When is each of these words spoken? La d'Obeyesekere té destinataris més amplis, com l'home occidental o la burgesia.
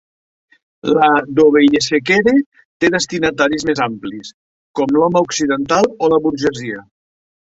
La 0.95 1.09
d'Obeyesekere 1.39 2.31
té 2.83 2.89
destinataris 2.95 3.67
més 3.71 3.81
amplis, 3.87 4.33
com 4.79 4.97
l'home 4.97 5.23
occidental 5.27 5.91
o 6.07 6.09
la 6.15 6.23
burgesia. 6.27 6.83